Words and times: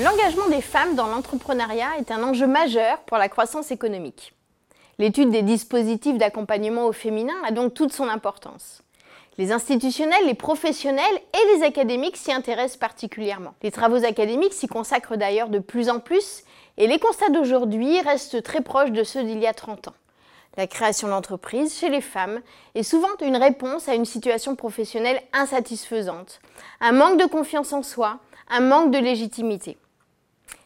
L'engagement 0.00 0.46
des 0.46 0.60
femmes 0.60 0.94
dans 0.94 1.08
l'entrepreneuriat 1.08 1.98
est 1.98 2.12
un 2.12 2.22
enjeu 2.22 2.46
majeur 2.46 3.00
pour 3.00 3.16
la 3.16 3.28
croissance 3.28 3.72
économique. 3.72 4.32
L'étude 5.00 5.30
des 5.30 5.42
dispositifs 5.42 6.16
d'accompagnement 6.16 6.86
au 6.86 6.92
féminin 6.92 7.34
a 7.44 7.50
donc 7.50 7.74
toute 7.74 7.92
son 7.92 8.08
importance. 8.08 8.84
Les 9.38 9.50
institutionnels, 9.50 10.24
les 10.24 10.34
professionnels 10.34 11.02
et 11.34 11.56
les 11.56 11.64
académiques 11.64 12.16
s'y 12.16 12.32
intéressent 12.32 12.76
particulièrement. 12.76 13.54
Les 13.64 13.72
travaux 13.72 14.04
académiques 14.04 14.52
s'y 14.52 14.68
consacrent 14.68 15.16
d'ailleurs 15.16 15.48
de 15.48 15.58
plus 15.58 15.90
en 15.90 15.98
plus 15.98 16.44
et 16.76 16.86
les 16.86 17.00
constats 17.00 17.30
d'aujourd'hui 17.30 18.00
restent 18.00 18.44
très 18.44 18.60
proches 18.60 18.92
de 18.92 19.02
ceux 19.02 19.24
d'il 19.24 19.40
y 19.40 19.48
a 19.48 19.52
30 19.52 19.88
ans. 19.88 19.94
La 20.56 20.68
création 20.68 21.08
d'entreprises 21.08 21.76
chez 21.76 21.88
les 21.88 22.02
femmes 22.02 22.40
est 22.76 22.84
souvent 22.84 23.08
une 23.20 23.36
réponse 23.36 23.88
à 23.88 23.96
une 23.96 24.04
situation 24.04 24.54
professionnelle 24.54 25.20
insatisfaisante, 25.32 26.40
un 26.80 26.92
manque 26.92 27.20
de 27.20 27.26
confiance 27.26 27.72
en 27.72 27.82
soi, 27.82 28.20
un 28.48 28.60
manque 28.60 28.92
de 28.92 28.98
légitimité. 28.98 29.76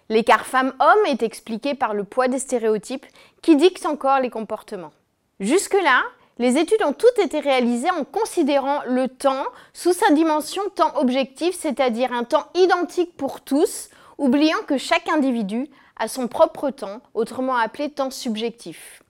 L'écart 0.09 0.47
femmes-hommes 0.47 1.07
est 1.07 1.23
expliqué 1.23 1.75
par 1.75 1.95
le 1.95 2.05
poids 2.05 2.29
des 2.29 2.39
stéréotypes 2.39 3.07
qui 3.41 3.57
dictent 3.57 3.87
encore 3.87 4.21
les 4.21 4.31
comportements. 4.31 4.93
Jusque-là, 5.41 6.03
les 6.39 6.57
études 6.57 6.83
ont 6.83 6.93
toutes 6.93 7.19
été 7.19 7.41
réalisées 7.41 7.91
en 7.91 8.05
considérant 8.05 8.81
le 8.87 9.09
temps 9.09 9.45
sous 9.73 9.93
sa 9.93 10.13
dimension 10.13 10.63
temps 10.75 10.97
objectif, 10.97 11.55
c'est-à-dire 11.55 12.13
un 12.13 12.25
temps 12.25 12.47
identique 12.55 13.17
pour 13.17 13.41
tous, 13.41 13.91
oubliant 14.19 14.59
que 14.67 14.79
chaque 14.79 15.09
individu 15.09 15.69
a 15.97 16.09
son 16.09 16.29
propre 16.29 16.71
temps, 16.71 17.01
autrement 17.15 17.57
appelé 17.57 17.91
temps 17.91 18.11
subjectif. 18.11 19.03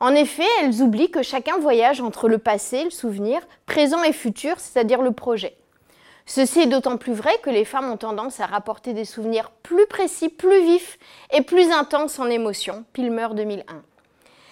En 0.00 0.14
effet, 0.14 0.46
elles 0.60 0.82
oublient 0.82 1.10
que 1.10 1.22
chacun 1.22 1.58
voyage 1.58 2.00
entre 2.00 2.28
le 2.28 2.38
passé, 2.38 2.84
le 2.84 2.90
souvenir, 2.90 3.40
présent 3.64 4.02
et 4.02 4.12
futur, 4.12 4.60
c'est-à-dire 4.60 5.00
le 5.00 5.12
projet. 5.12 5.56
Ceci 6.28 6.60
est 6.60 6.66
d'autant 6.66 6.96
plus 6.96 7.12
vrai 7.12 7.38
que 7.42 7.50
les 7.50 7.64
femmes 7.64 7.90
ont 7.90 7.96
tendance 7.96 8.40
à 8.40 8.46
rapporter 8.46 8.92
des 8.92 9.04
souvenirs 9.04 9.52
plus 9.62 9.86
précis, 9.86 10.28
plus 10.28 10.60
vifs 10.64 10.98
et 11.32 11.42
plus 11.42 11.70
intenses 11.70 12.18
en 12.18 12.28
émotion. 12.28 12.84
Pilmer 12.92 13.28
2001. 13.32 13.82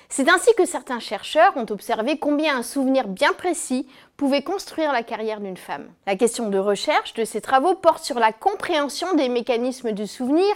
C'est 0.09 0.31
ainsi 0.31 0.55
que 0.57 0.65
certains 0.65 1.01
chercheurs 1.01 1.57
ont 1.57 1.67
observé 1.71 2.19
combien 2.19 2.57
un 2.57 2.63
souvenir 2.63 3.09
bien 3.09 3.33
précis 3.33 3.89
pouvait 4.17 4.45
construire 4.45 4.93
la 4.93 5.03
carrière 5.03 5.41
d'une 5.41 5.57
femme. 5.57 5.89
La 6.07 6.15
question 6.15 6.49
de 6.49 6.59
recherche 6.59 7.15
de 7.15 7.25
ces 7.25 7.41
travaux 7.41 7.75
porte 7.75 8.05
sur 8.05 8.21
la 8.21 8.33
compréhension 8.33 9.13
des 9.15 9.29
mécanismes 9.29 9.91
du 9.91 10.07
souvenir 10.07 10.55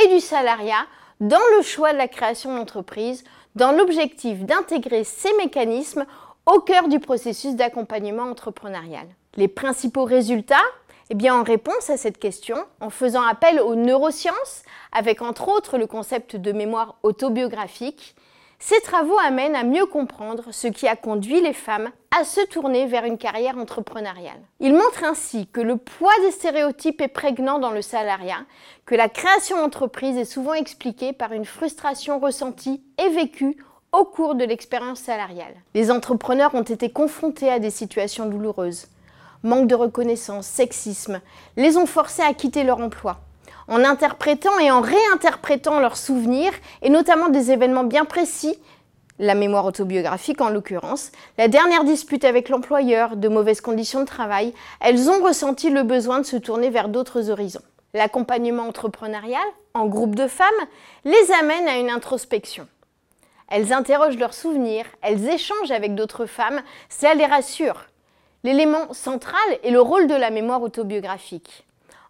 et 0.00 0.06
du 0.06 0.20
salariat 0.20 0.86
dans 1.20 1.40
le 1.56 1.62
choix 1.62 1.92
de 1.92 1.98
la 1.98 2.06
création 2.06 2.54
d'entreprise, 2.56 3.24
dans 3.56 3.72
l'objectif 3.72 4.44
d'intégrer 4.44 5.02
ces 5.02 5.32
mécanismes 5.38 6.06
au 6.46 6.60
cœur 6.60 6.86
du 6.86 7.00
processus 7.00 7.56
d'accompagnement 7.56 8.30
entrepreneurial. 8.30 9.08
Les 9.36 9.48
principaux 9.48 10.04
résultats 10.04 10.56
eh 11.10 11.14
bien, 11.14 11.34
en 11.34 11.42
réponse 11.42 11.90
à 11.90 11.98
cette 11.98 12.18
question, 12.18 12.56
en 12.80 12.88
faisant 12.88 13.20
appel 13.20 13.60
aux 13.60 13.74
neurosciences, 13.74 14.62
avec 14.92 15.20
entre 15.20 15.48
autres 15.48 15.76
le 15.76 15.86
concept 15.86 16.36
de 16.36 16.52
mémoire 16.52 16.96
autobiographique, 17.02 18.16
ces 18.58 18.80
travaux 18.80 19.18
amènent 19.18 19.56
à 19.56 19.64
mieux 19.64 19.84
comprendre 19.84 20.44
ce 20.52 20.68
qui 20.68 20.88
a 20.88 20.96
conduit 20.96 21.42
les 21.42 21.52
femmes 21.52 21.90
à 22.18 22.24
se 22.24 22.40
tourner 22.46 22.86
vers 22.86 23.04
une 23.04 23.18
carrière 23.18 23.58
entrepreneuriale. 23.58 24.40
Ils 24.60 24.72
montrent 24.72 25.04
ainsi 25.04 25.48
que 25.48 25.60
le 25.60 25.76
poids 25.76 26.12
des 26.22 26.30
stéréotypes 26.30 27.02
est 27.02 27.08
prégnant 27.08 27.58
dans 27.58 27.72
le 27.72 27.82
salariat, 27.82 28.46
que 28.86 28.94
la 28.94 29.08
création 29.08 29.58
d'entreprise 29.58 30.16
est 30.16 30.24
souvent 30.24 30.54
expliquée 30.54 31.12
par 31.12 31.32
une 31.32 31.44
frustration 31.44 32.20
ressentie 32.20 32.82
et 33.04 33.10
vécue 33.10 33.56
au 33.92 34.04
cours 34.04 34.34
de 34.34 34.44
l'expérience 34.44 35.00
salariale. 35.00 35.54
Les 35.74 35.90
entrepreneurs 35.90 36.54
ont 36.54 36.62
été 36.62 36.88
confrontés 36.88 37.50
à 37.50 37.58
des 37.58 37.70
situations 37.70 38.26
douloureuses. 38.26 38.86
Manque 39.42 39.66
de 39.66 39.74
reconnaissance, 39.74 40.46
sexisme, 40.46 41.20
les 41.56 41.76
ont 41.76 41.86
forcés 41.86 42.22
à 42.22 42.32
quitter 42.32 42.62
leur 42.62 42.78
emploi. 42.78 43.18
En 43.68 43.84
interprétant 43.84 44.58
et 44.58 44.70
en 44.70 44.80
réinterprétant 44.80 45.80
leurs 45.80 45.96
souvenirs, 45.96 46.52
et 46.82 46.90
notamment 46.90 47.28
des 47.28 47.50
événements 47.50 47.84
bien 47.84 48.04
précis, 48.04 48.56
la 49.18 49.34
mémoire 49.34 49.66
autobiographique 49.66 50.40
en 50.40 50.48
l'occurrence, 50.48 51.12
la 51.38 51.48
dernière 51.48 51.84
dispute 51.84 52.24
avec 52.24 52.48
l'employeur, 52.48 53.16
de 53.16 53.28
mauvaises 53.28 53.60
conditions 53.60 54.00
de 54.00 54.06
travail, 54.06 54.54
elles 54.80 55.10
ont 55.10 55.22
ressenti 55.22 55.70
le 55.70 55.82
besoin 55.82 56.20
de 56.20 56.26
se 56.26 56.36
tourner 56.36 56.70
vers 56.70 56.88
d'autres 56.88 57.30
horizons. 57.30 57.62
L'accompagnement 57.94 58.64
entrepreneurial, 58.64 59.42
en 59.74 59.86
groupe 59.86 60.14
de 60.14 60.26
femmes, 60.28 60.48
les 61.04 61.32
amène 61.40 61.68
à 61.68 61.78
une 61.78 61.90
introspection. 61.90 62.66
Elles 63.48 63.72
interrogent 63.72 64.18
leurs 64.18 64.34
souvenirs, 64.34 64.86
elles 65.02 65.28
échangent 65.28 65.72
avec 65.72 65.94
d'autres 65.94 66.26
femmes, 66.26 66.62
cela 66.88 67.14
les 67.14 67.26
rassure. 67.26 67.84
L'élément 68.44 68.92
central 68.92 69.40
est 69.62 69.70
le 69.70 69.80
rôle 69.80 70.06
de 70.06 70.14
la 70.14 70.30
mémoire 70.30 70.62
autobiographique. 70.62 71.64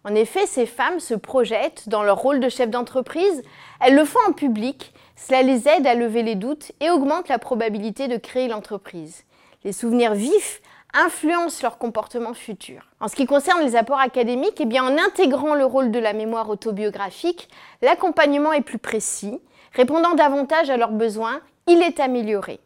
En 0.05 0.15
effet, 0.15 0.47
ces 0.47 0.67
femmes 0.67 1.01
se 1.01 1.15
projettent 1.15 1.89
dans 1.89 2.03
leur 2.03 2.19
rôle 2.19 2.41
de 2.41 2.49
chef 2.49 2.71
d'entreprise, 2.71 3.43
elles 3.81 3.95
le 3.95 4.05
font 4.05 4.19
en 4.29 4.33
public, 4.33 4.93
cela 5.17 5.43
les 5.43 5.69
aide 5.69 5.87
à 5.87 5.95
lever 5.95 6.23
les 6.23 6.35
doutes 6.35 6.73
et 6.81 6.91
augmente 6.91 7.29
la 7.29 7.39
probabilité 7.39 8.09
de 8.09 8.17
créer 8.17 8.49
l'entreprise. 8.49 9.25
Les 9.65 9.73
souvenirs 9.73 10.15
vifs 10.15 10.61
influencent 10.95 11.63
leur 11.63 11.79
comportement 11.79 12.35
futur. 12.35 12.89
En 13.01 13.09
ce 13.09 13.17
qui 13.17 13.27
concerne 13.27 13.63
les 13.63 13.77
apports 13.77 14.01
académiques, 14.01 14.61
eh 14.61 14.67
bien, 14.67 14.85
en 14.85 14.99
intégrant 14.99 15.55
le 15.55 15.65
rôle 15.65 15.91
de 15.91 15.99
la 15.99 16.13
mémoire 16.13 16.51
autobiographique, 16.51 17.49
l'accompagnement 17.81 18.53
est 18.53 18.63
plus 18.63 18.79
précis, 18.79 19.41
Répondant 19.75 20.15
davantage 20.15 20.69
à 20.69 20.77
leurs 20.77 20.93
besoins, 20.93 21.41
il 21.67 21.83
est 21.83 21.99
amélioré. 21.99 22.61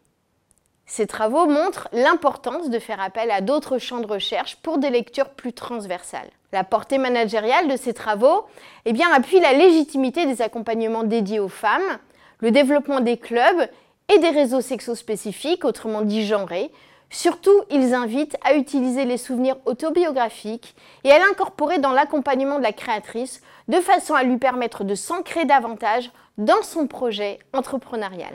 Ces 0.89 1.09
travaux 1.09 1.47
montrent 1.47 1.89
l'importance 1.93 2.71
de 2.71 2.79
faire 2.79 3.01
appel 3.01 3.33
à 3.33 3.41
d'autres 3.41 3.79
champs 3.79 4.01
de 4.01 4.07
recherche 4.07 4.57
pour 4.57 4.79
des 4.79 4.91
lectures 4.91 5.31
plus 5.31 5.53
transversales. 5.53 6.31
La 6.53 6.63
portée 6.63 6.99
managériale 6.99 7.69
de 7.69 7.77
ces 7.77 7.93
travaux 7.93 8.47
eh 8.85 8.95
appuie 9.13 9.41
la 9.41 9.53
légitimité 9.53 10.27
des 10.27 10.43
accompagnements 10.43 11.03
dédiés 11.03 11.41
aux 11.41 11.49
femmes, 11.49 11.99
le 12.39 12.53
développement 12.53 13.01
des 13.01 13.17
clubs 13.17 13.69
et 14.15 14.19
des 14.21 14.31
réseaux 14.31 14.61
sexospécifiques, 14.61 15.65
autrement 15.65 16.03
dit 16.03 16.25
genrés. 16.25 16.71
Surtout, 17.11 17.63
ils 17.71 17.93
invitent 17.93 18.37
à 18.45 18.55
utiliser 18.55 19.05
les 19.05 19.19
souvenirs 19.19 19.57
autobiographiques 19.65 20.77
et 21.03 21.11
à 21.11 21.19
l'incorporer 21.19 21.81
dans 21.81 21.93
l'accompagnement 21.93 22.59
de 22.59 22.65
la 22.65 22.73
créatrice 22.73 23.43
de 23.67 23.81
façon 23.81 24.15
à 24.15 24.23
lui 24.23 24.39
permettre 24.39 24.85
de 24.85 24.95
s'ancrer 24.95 25.45
davantage 25.47 26.11
dans 26.39 26.63
son 26.63 26.87
projet 26.87 27.41
entrepreneurial. 27.53 28.35